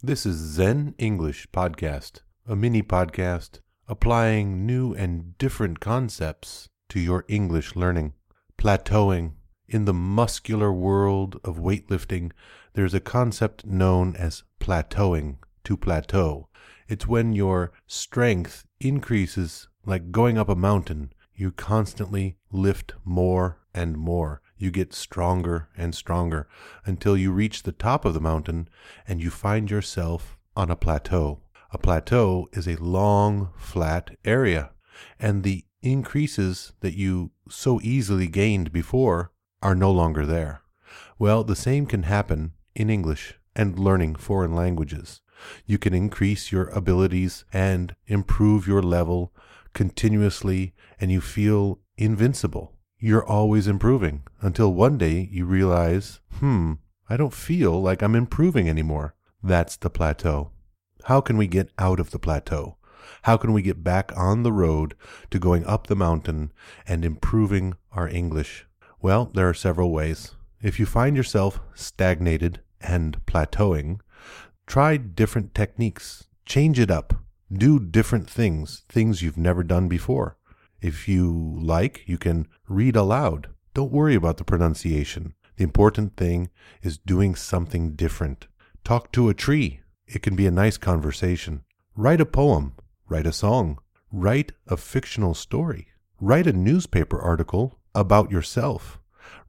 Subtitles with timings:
[0.00, 3.58] This is Zen English Podcast, a mini podcast
[3.88, 8.12] applying new and different concepts to your English learning.
[8.56, 9.32] Plateauing.
[9.66, 12.30] In the muscular world of weightlifting,
[12.74, 16.48] there's a concept known as plateauing, to plateau.
[16.86, 21.12] It's when your strength increases like going up a mountain.
[21.34, 26.48] You constantly lift more and more you get stronger and stronger
[26.84, 28.68] until you reach the top of the mountain
[29.06, 31.40] and you find yourself on a plateau.
[31.70, 34.70] A plateau is a long, flat area,
[35.20, 39.30] and the increases that you so easily gained before
[39.62, 40.62] are no longer there.
[41.18, 45.20] Well, the same can happen in English and learning foreign languages.
[45.66, 49.32] You can increase your abilities and improve your level
[49.72, 56.74] continuously, and you feel invincible you're always improving until one day you realize, hmm,
[57.08, 59.14] I don't feel like I'm improving anymore.
[59.42, 60.50] That's the plateau.
[61.04, 62.76] How can we get out of the plateau?
[63.22, 64.94] How can we get back on the road
[65.30, 66.52] to going up the mountain
[66.86, 68.66] and improving our English?
[69.00, 70.34] Well, there are several ways.
[70.60, 74.00] If you find yourself stagnated and plateauing,
[74.66, 76.26] try different techniques.
[76.44, 77.14] Change it up.
[77.52, 80.36] Do different things, things you've never done before.
[80.80, 83.48] If you like, you can read aloud.
[83.74, 85.34] Don't worry about the pronunciation.
[85.56, 86.50] The important thing
[86.82, 88.46] is doing something different.
[88.84, 89.80] Talk to a tree.
[90.06, 91.64] It can be a nice conversation.
[91.96, 92.74] Write a poem.
[93.08, 93.78] Write a song.
[94.12, 95.88] Write a fictional story.
[96.20, 99.00] Write a newspaper article about yourself.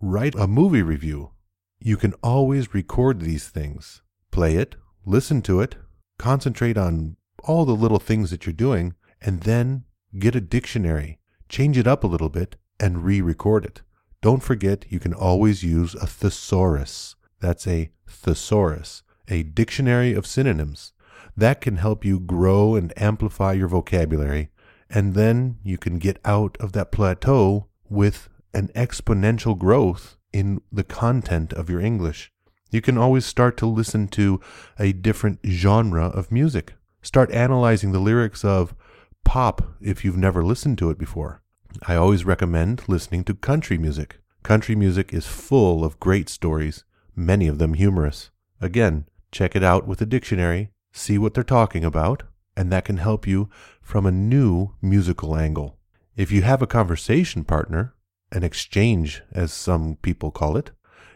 [0.02, 1.32] Write a movie review.
[1.80, 4.02] You can always record these things.
[4.32, 5.76] Play it, listen to it,
[6.18, 9.86] concentrate on all the little things that you're doing, and then
[10.18, 11.19] get a dictionary
[11.50, 13.82] change it up a little bit, and re record it.
[14.22, 17.16] Don't forget you can always use a thesaurus.
[17.40, 20.94] That's a thesaurus, a dictionary of synonyms.
[21.36, 24.50] That can help you grow and amplify your vocabulary,
[24.90, 30.84] and then you can get out of that plateau with an exponential growth in the
[30.84, 32.32] content of your English.
[32.72, 34.40] You can always start to listen to
[34.78, 36.74] a different genre of music.
[37.02, 38.76] Start analyzing the lyrics of
[39.24, 41.42] pop if you've never listened to it before.
[41.86, 44.20] I always recommend listening to country music.
[44.44, 46.84] Country music is full of great stories,
[47.16, 48.32] many of them humorous.
[48.60, 52.24] Again, check it out with a dictionary, see what they're talking about,
[52.58, 53.50] and that can help you
[53.82, 55.78] from a new musical angle.
[56.16, 57.94] If you have a conversation partner,
[58.32, 60.72] an exchange as some people call it,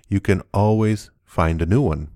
[0.08, 2.09] you can always find a new one.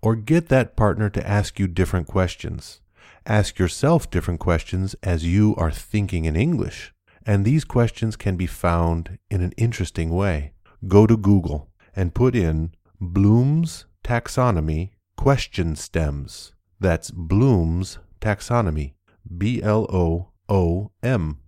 [0.00, 2.80] Or get that partner to ask you different questions.
[3.26, 6.92] Ask yourself different questions as you are thinking in English.
[7.26, 10.52] And these questions can be found in an interesting way.
[10.86, 16.52] Go to Google and put in Bloom's taxonomy question stems.
[16.78, 18.92] That's Bloom's taxonomy.
[19.38, 21.38] B L O O M.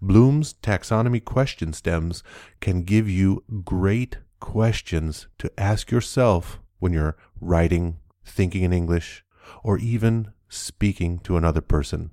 [0.00, 2.22] Bloom's taxonomy question stems
[2.60, 7.96] can give you great questions to ask yourself when you're writing,
[8.26, 9.24] thinking in English,
[9.62, 12.10] or even speaking to another person.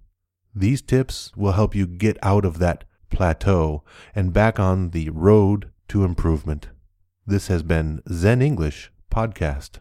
[0.56, 3.84] These tips will help you get out of that plateau
[4.16, 6.70] and back on the road to improvement.
[7.28, 9.80] This has been Zen English Podcast.